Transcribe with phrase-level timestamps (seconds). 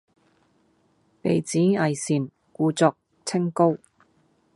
[1.21, 3.77] 被指偽善，故作清高